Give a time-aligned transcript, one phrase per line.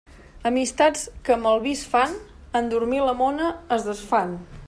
[0.49, 2.17] Amistats que amb el vi es fan,
[2.61, 4.35] en dormir la mona es desfan.